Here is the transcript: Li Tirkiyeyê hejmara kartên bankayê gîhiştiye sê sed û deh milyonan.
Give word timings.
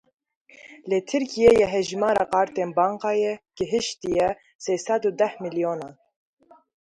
Li 0.89 0.97
Tirkiyeyê 1.09 1.65
hejmara 1.73 2.25
kartên 2.33 2.69
bankayê 2.77 3.33
gîhiştiye 3.57 4.29
sê 4.63 4.73
sed 4.85 5.03
û 5.09 5.11
deh 5.19 5.33
milyonan. 5.43 5.93